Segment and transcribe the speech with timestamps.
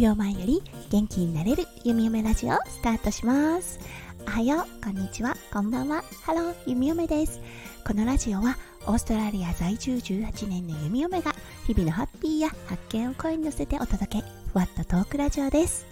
[0.00, 3.78] 秒前より元気になれる弓嫁ラジオスタートします。
[4.26, 5.36] おはようこんにちは。
[5.52, 6.02] こんばんは。
[6.22, 7.38] ハロー弓嫁です。
[7.86, 11.34] このラジオはオーストラリア在住18年の弓嫁が
[11.66, 14.24] 日々のハッピーや発見を声に乗せてお届け。
[14.54, 15.86] ふわっとトークラジオです。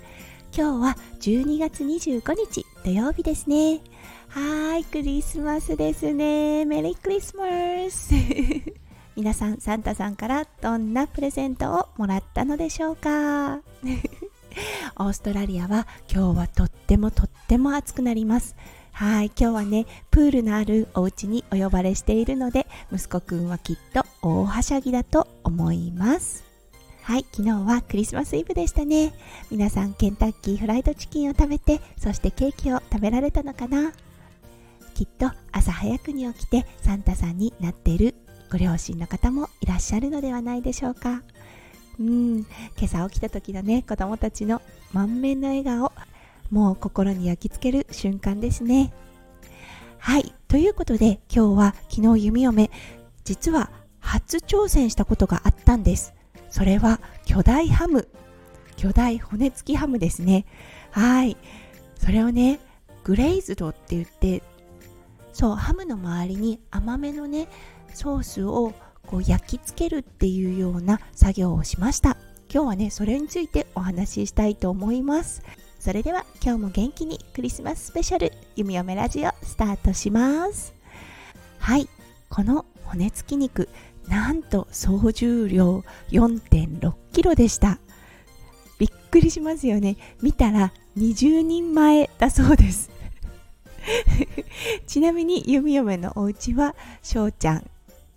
[0.56, 3.82] 今日は12月25日土曜日ですね。
[4.28, 6.64] はいクリスマスですね。
[6.64, 7.44] メリークリスマ
[7.90, 8.14] ス。
[9.18, 13.56] 皆さんサンタさんからどんなプレゼントをもらったのでしょうか？
[14.96, 18.54] オーストラリアは今日はとってもとっても暑くなります。
[18.92, 26.44] はい今日はねプールのあるお家にお呼ばれしているので息子くんはきっと大はしゃぎだと思います。
[27.02, 29.12] はい昨日はクリスマスイブでしたね。
[29.50, 33.92] 皆さんケンタッキーフライドチキンを食べてそしてケーキを食べられたのかな？
[34.94, 38.14] きっと朝早くに起きてサンタさんになっている
[38.50, 41.22] ご両親の方もいらっしゃるのではないでしょうか。
[42.00, 42.38] うん。
[42.38, 42.46] 今
[42.84, 45.92] 朝起きた時のね子供たちの満面の笑顔
[46.50, 48.92] もう心に焼き付ける瞬間ですね。
[49.98, 50.34] はい。
[50.48, 52.70] ということで今日は昨日弓嫁
[53.24, 56.14] 実は初挑戦したことがあったんです。
[56.50, 58.08] それは巨大ハム。
[58.76, 60.46] 巨大骨付きハムですね。
[60.92, 61.36] はい。
[61.96, 62.60] それをね
[63.04, 64.42] グレイズドって言って
[65.32, 67.48] そうハムの周りに甘めのね
[67.94, 68.74] ソースを
[69.06, 72.16] こう焼き付けるっていうような作業をしました。
[72.52, 75.42] 今日はねそれについてお話ししたいと思います。
[75.78, 80.74] それでは今日も元気にクリスマススペシャル弓嫁ラジオスタートします。
[81.58, 81.88] はい。
[82.28, 83.68] この骨付き肉
[84.08, 86.42] なんと総重量4
[86.80, 87.78] 6キロでした。
[88.78, 89.96] びっくりしますよね。
[90.22, 92.90] 見たら20人前だそうです。
[94.86, 97.70] ちなみに弓嫁のお家は翔ちゃん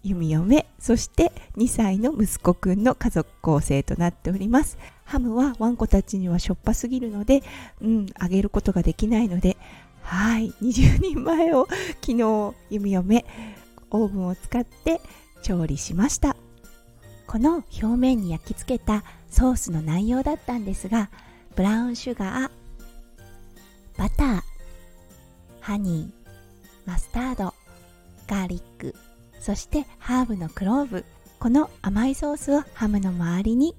[0.04, 4.78] 弓嫁そして2歳の息子くんの家族構成となっております。
[5.04, 7.44] ハムはワンコたちにはしょっぱすぎるので
[7.82, 9.58] うんあげることができないので
[10.02, 11.68] はい20人前を
[12.02, 13.26] 昨日弓嫁
[13.90, 15.02] オーブンを使って
[15.44, 16.36] 調理しました。
[17.28, 21.10] この表面に焼き付けたソースの内容だったんですが
[21.56, 22.52] ブラウンシュガー
[23.98, 24.42] バター
[25.62, 27.54] ハニーマスタード
[28.28, 28.94] ガーリック
[29.42, 31.04] そしてハーブのクローブ。
[31.40, 33.76] この甘いソースをハムの周りに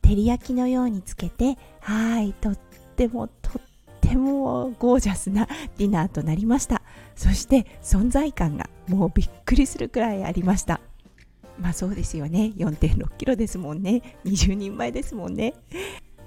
[0.00, 2.56] 照り焼きのようにつけてはいとっ
[2.96, 3.62] てもとっ
[4.00, 5.46] てもゴージャスな
[5.76, 6.80] ディナーとなりました。
[7.14, 10.80] そして存在感がもうびっくりするくらいありました。
[11.60, 12.54] まあそうですよね。
[12.56, 14.16] 4 6キロですもんね。
[14.24, 15.52] 20人前ですもんね。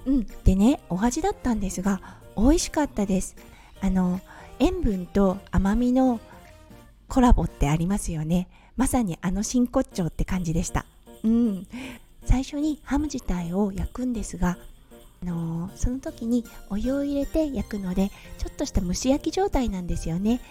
[0.06, 0.28] うん。
[0.44, 2.00] でねお味だったんですが
[2.38, 3.36] 美味しかったです。
[3.82, 4.22] あの
[4.60, 6.20] 塩分と甘みの
[7.16, 8.50] コラボってありますよね。
[8.76, 10.86] まさにあの真骨頂って感じでした。
[11.24, 11.66] うん。
[12.26, 14.58] 最初にハム自体を焼くんですが
[15.22, 20.42] あのー、その時にお湯を入れて焼くのでちょっとした蒸し焼き状態なんですよね。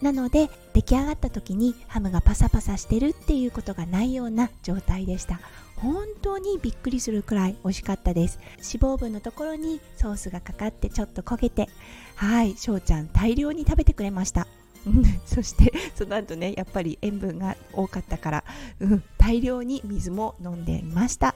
[0.00, 5.40] なので出来上がった時にハムがパサパサしてるっていうことがないような状態でした。
[5.74, 8.38] 本当にびっくりするくらい美味しかったです。
[8.58, 11.68] 脂肪分のところにソースがかかってちょっと焦げて
[12.14, 14.46] はい翔ちゃん大量に食べてくれました。
[15.26, 18.44] そしてその後ねやっぱり塩分が多かったから、
[18.80, 21.34] うん、大量に水も飲んでいました。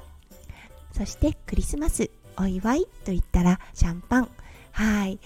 [0.92, 4.28] そしてクリスマスお祝いと言ったらシャンパン。
[4.72, 5.18] はい。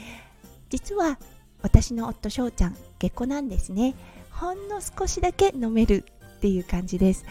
[0.68, 1.18] 実は
[1.62, 3.94] 私の夫翔ちゃん結婚なんですね。
[4.30, 6.04] ほんの少しだけ飲める
[6.36, 7.24] っていう感じです。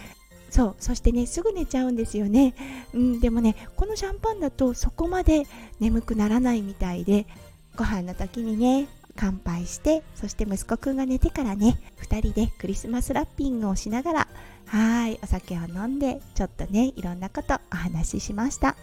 [0.50, 2.56] そうそしてねすぐ寝ちゃうんですよね、
[2.94, 5.44] うん、でもねこのシャンパンだとそこまで
[5.80, 7.28] 眠くならないみたいで
[7.76, 14.28] ご飯の時にね乾杯してそして息子くんが寝てからね2人でクリスマスラッピングをしながら
[14.68, 18.76] はいお酒を飲んでちょっとねいろんなことお話ししました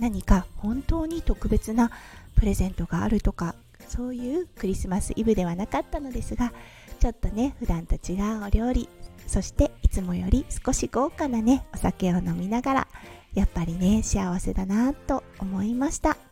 [0.00, 1.90] 何か本当に特別な
[2.36, 3.54] プレゼントがあるとか
[3.88, 6.52] そういうクリスマスイブではなかったのですが
[6.98, 8.88] ちょっとね普段と違うお料理
[9.26, 12.88] そしていつもより少し豪華なねお酒を飲みながら
[13.34, 16.25] やっぱりね幸せだなと思いました。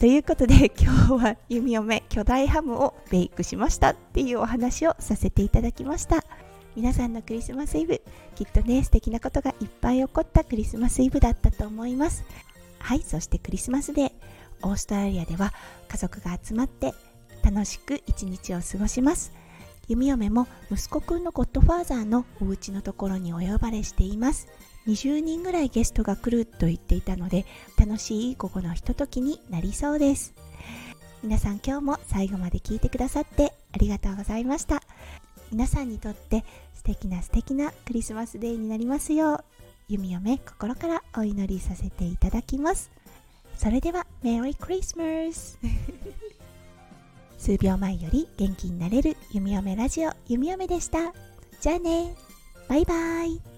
[0.00, 6.24] ということで、 今日は弓嫁巨大ハムをベイクしましたっていうお話をさせていただきました。
[6.74, 8.00] 皆さんのクリスマスイブ、
[8.34, 12.24] きっとね、素敵なことがいっぱい起こったクリスマスイブだったと思います。
[12.78, 13.02] はい。
[13.02, 14.12] そしてクリスマスデー、
[14.62, 15.52] オーストラリアでは
[15.88, 16.94] 家族が集まって
[17.42, 19.34] 楽しく一日を過ごします。
[19.86, 24.48] 弓嫁も息子くんのゴッドファーザーのお家のところにお呼ばれしています。
[24.90, 27.46] 20人ぐらいゲストが来ると言っていたので
[27.78, 30.34] 楽しい午後のひとときになりそうです。
[31.22, 34.82] 皆さん今日も最後まで聞いてくださってありがとうございました。
[35.52, 36.44] 皆さんにとって
[36.74, 39.44] 素敵な素敵なクリスマスデーになりますよう
[39.88, 42.90] 弓嫁心からお祈りさせていただきます。
[43.56, 45.58] それではメリークリスマス
[47.38, 51.12] 数秒前より元気になれる弓嫁ラジオ弓嫁でした。
[51.60, 52.16] じゃあね。
[52.68, 53.49] バイバイ。